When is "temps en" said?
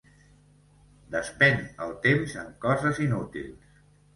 2.07-2.51